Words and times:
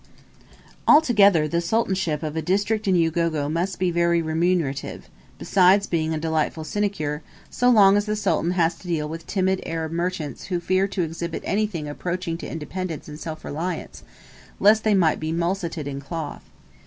Altogether 0.87 1.47
the 1.47 1.61
sultanship 1.61 2.23
of 2.23 2.35
a 2.35 2.41
district 2.41 2.87
in 2.87 2.95
Ugogo 2.95 3.47
must 3.47 3.77
be 3.77 3.91
very 3.91 4.19
remunerative, 4.19 5.07
besides 5.37 5.85
being 5.85 6.11
a 6.11 6.19
delightful 6.19 6.63
sinecure, 6.63 7.21
so 7.51 7.69
long 7.69 7.95
as 7.95 8.07
the 8.07 8.15
Sultan 8.15 8.49
has 8.53 8.73
to 8.79 8.87
deal 8.87 9.07
with 9.07 9.27
timid 9.27 9.61
Arab 9.63 9.91
merchants 9.91 10.45
who 10.45 10.59
fear 10.59 10.87
to 10.87 11.03
exhibit 11.03 11.43
anything 11.45 11.87
approaching 11.87 12.35
to 12.39 12.49
independence 12.51 13.07
and 13.07 13.19
self 13.19 13.45
reliance, 13.45 14.01
lest 14.59 14.83
they 14.83 14.95
might 14.95 15.19
be 15.19 15.31
mulcted 15.31 15.85
in 15.85 16.01
cloth. 16.01 16.41